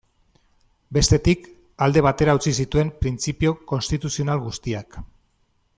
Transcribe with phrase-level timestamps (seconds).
[0.97, 1.43] Bestetik,
[1.87, 4.99] alde batera utzi zituen printzipio konstituzional guztiak.